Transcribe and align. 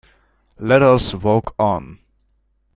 Let 0.57 0.81
us 0.81 1.13
walk 1.13 1.53
on. 1.59 1.99